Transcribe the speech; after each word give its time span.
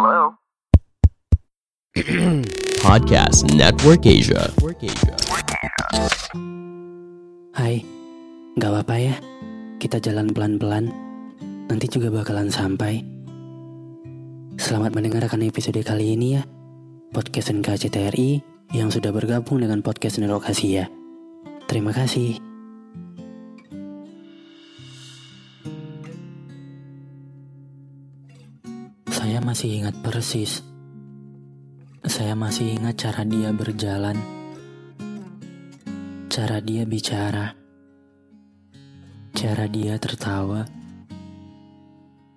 Hello? 0.00 0.32
Podcast 2.88 3.52
Network 3.52 4.08
Asia. 4.08 4.48
Hai, 7.52 7.84
gak 8.56 8.70
apa-apa 8.72 8.96
ya. 8.96 9.20
Kita 9.76 10.00
jalan 10.00 10.32
pelan-pelan. 10.32 10.88
Nanti 11.68 11.84
juga 11.92 12.08
bakalan 12.08 12.48
sampai. 12.48 13.04
Selamat 14.56 14.96
mendengarkan 14.96 15.44
episode 15.44 15.84
kali 15.84 16.16
ini 16.16 16.40
ya. 16.40 16.48
Podcast 17.12 17.52
NKCTRI 17.52 18.40
yang 18.72 18.88
sudah 18.88 19.12
bergabung 19.12 19.60
dengan 19.60 19.84
podcast 19.84 20.16
Network 20.16 20.48
Asia. 20.48 20.88
Terima 21.68 21.92
kasih. 21.92 22.49
Masih 29.50 29.82
ingat 29.82 29.98
persis. 29.98 30.62
Saya 32.06 32.38
masih 32.38 32.78
ingat 32.78 33.02
cara 33.02 33.26
dia 33.26 33.50
berjalan. 33.50 34.14
Cara 36.30 36.62
dia 36.62 36.86
bicara. 36.86 37.58
Cara 39.34 39.66
dia 39.66 39.98
tertawa. 39.98 40.70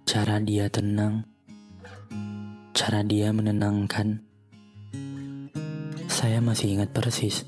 Cara 0.09 0.41
dia 0.41 0.65
tenang. 0.73 1.21
Cara 2.73 3.05
dia 3.05 3.29
menenangkan. 3.29 4.17
Saya 6.09 6.41
masih 6.41 6.81
ingat 6.81 6.97
persis. 6.97 7.45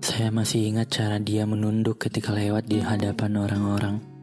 Saya 0.00 0.32
masih 0.32 0.72
ingat 0.72 0.88
cara 0.88 1.20
dia 1.20 1.44
menunduk 1.44 2.08
ketika 2.08 2.32
lewat 2.32 2.64
di 2.64 2.80
hadapan 2.80 3.36
orang-orang. 3.36 4.13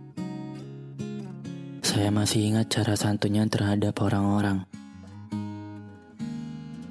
Saya 2.02 2.10
masih 2.18 2.50
ingat 2.50 2.66
cara 2.74 2.98
santunnya 2.98 3.46
terhadap 3.46 3.94
orang-orang. 4.02 4.66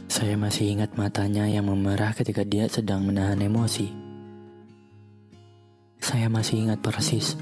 Saya 0.07 0.39
masih 0.39 0.71
ingat 0.79 0.95
matanya 0.95 1.51
yang 1.51 1.67
memerah 1.67 2.15
ketika 2.15 2.47
dia 2.47 2.71
sedang 2.71 3.03
menahan 3.03 3.43
emosi. 3.43 3.91
Saya 5.99 6.31
masih 6.31 6.63
ingat 6.63 6.79
persis. 6.79 7.35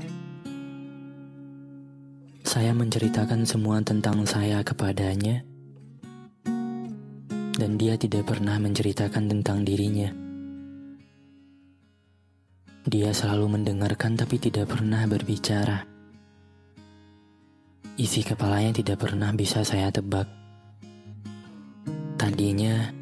Saya 2.41 2.73
menceritakan 2.73 3.45
semua 3.45 3.85
tentang 3.85 4.25
saya 4.25 4.65
kepadanya, 4.65 5.45
dan 7.61 7.77
dia 7.77 8.01
tidak 8.01 8.33
pernah 8.33 8.57
menceritakan 8.57 9.29
tentang 9.29 9.69
dirinya. 9.69 10.09
Dia 12.89 13.13
selalu 13.13 13.61
mendengarkan, 13.61 14.17
tapi 14.17 14.41
tidak 14.41 14.73
pernah 14.73 15.05
berbicara. 15.05 15.98
Isi 17.99 18.23
kepalanya 18.23 18.71
tidak 18.71 19.03
pernah 19.03 19.35
bisa 19.35 19.67
saya 19.67 19.91
tebak. 19.91 20.31
Tadinya, 22.15 22.95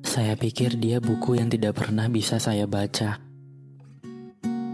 saya 0.00 0.40
pikir 0.40 0.80
dia 0.80 1.04
buku 1.04 1.36
yang 1.36 1.52
tidak 1.52 1.76
pernah 1.76 2.08
bisa 2.08 2.40
saya 2.40 2.64
baca, 2.64 3.20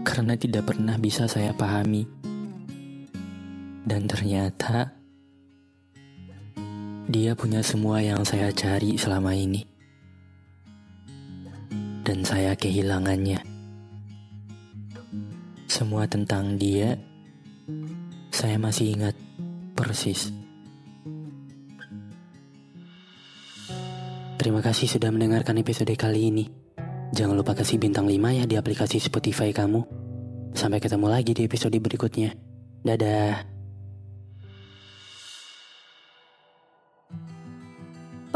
karena 0.07 0.39
tidak 0.39 0.71
pernah 0.71 0.95
bisa 0.95 1.27
saya 1.27 1.51
pahami. 1.51 2.07
Dan 3.83 4.07
ternyata, 4.07 4.95
dia 7.11 7.35
punya 7.35 7.59
semua 7.67 7.99
yang 7.99 8.23
saya 8.23 8.47
cari 8.55 8.95
selama 8.95 9.35
ini, 9.35 9.67
dan 12.07 12.23
saya 12.23 12.55
kehilangannya. 12.55 13.43
Semua 15.67 16.07
tentang 16.07 16.55
dia, 16.55 16.95
saya 18.35 18.59
masih 18.59 18.99
ingat 18.99 19.15
persis. 19.79 20.35
Terima 24.35 24.59
kasih 24.59 24.91
sudah 24.91 25.07
mendengarkan 25.07 25.55
episode 25.55 25.95
kali 25.95 26.27
ini. 26.27 26.45
Jangan 27.15 27.39
lupa 27.39 27.55
kasih 27.55 27.79
bintang 27.79 28.11
5 28.11 28.11
ya 28.35 28.43
di 28.43 28.59
aplikasi 28.59 28.99
Spotify 28.99 29.55
kamu. 29.55 29.87
Sampai 30.51 30.83
ketemu 30.83 31.07
lagi 31.07 31.31
di 31.31 31.47
episode 31.47 31.79
berikutnya. 31.79 32.35
Dadah. 32.83 33.55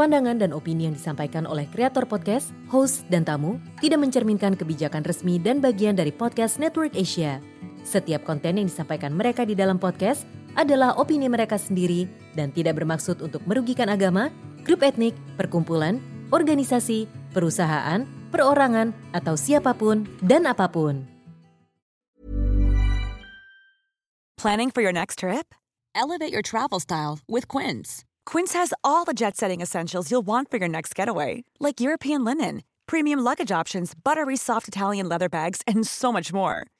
Pandangan 0.00 0.40
dan 0.40 0.56
opini 0.56 0.88
yang 0.88 0.96
disampaikan 0.96 1.44
oleh 1.44 1.68
kreator 1.68 2.08
podcast, 2.08 2.56
host, 2.72 3.04
dan 3.12 3.20
tamu 3.20 3.60
tidak 3.84 4.00
mencerminkan 4.00 4.56
kebijakan 4.56 5.04
resmi 5.04 5.36
dan 5.36 5.60
bagian 5.60 5.92
dari 5.92 6.08
podcast 6.08 6.56
Network 6.56 6.96
Asia. 6.96 7.49
Setiap 7.84 8.22
konten 8.28 8.60
yang 8.60 8.68
disampaikan 8.68 9.16
mereka 9.16 9.48
di 9.48 9.56
dalam 9.56 9.80
podcast 9.80 10.28
adalah 10.54 10.98
opini 10.98 11.30
mereka 11.30 11.56
sendiri 11.56 12.06
dan 12.34 12.50
tidak 12.50 12.78
bermaksud 12.78 13.22
untuk 13.22 13.42
merugikan 13.46 13.90
agama, 13.90 14.28
grup 14.62 14.82
etnik, 14.82 15.14
perkumpulan, 15.38 15.98
organisasi, 16.30 17.06
perusahaan, 17.34 18.06
perorangan, 18.30 18.94
atau 19.14 19.34
siapa 19.34 19.74
pun 19.74 20.06
dan 20.22 20.46
apa 20.46 20.70
pun. 20.70 21.06
Planning 24.40 24.72
for 24.72 24.80
your 24.80 24.92
next 24.94 25.20
trip? 25.20 25.52
Elevate 25.92 26.32
your 26.32 26.40
travel 26.40 26.80
style 26.80 27.20
with 27.28 27.44
Quince. 27.44 28.08
Quince 28.24 28.54
has 28.56 28.72
all 28.82 29.04
the 29.04 29.12
jet 29.12 29.36
setting 29.36 29.60
essentials 29.60 30.08
you'll 30.08 30.24
want 30.24 30.50
for 30.50 30.56
your 30.56 30.70
next 30.70 30.94
getaway, 30.94 31.44
like 31.60 31.80
European 31.80 32.24
linen, 32.24 32.62
premium 32.86 33.20
luggage 33.20 33.52
options, 33.52 33.92
buttery 33.92 34.36
soft 34.36 34.66
Italian 34.68 35.08
leather 35.08 35.28
bags, 35.28 35.60
and 35.68 35.86
so 35.86 36.10
much 36.10 36.32
more. 36.32 36.64